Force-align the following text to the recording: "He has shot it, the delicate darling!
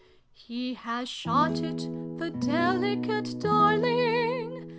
"He 0.47 0.73
has 0.73 1.07
shot 1.07 1.59
it, 1.59 1.87
the 2.17 2.31
delicate 2.31 3.37
darling! 3.39 4.67